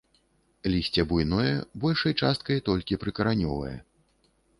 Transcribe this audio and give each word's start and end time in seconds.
Лісце 0.75 1.03
буйное, 1.11 1.51
большай 1.83 2.13
часткай 2.21 2.61
толькі 2.71 2.99
прыкаранёвае. 3.05 3.75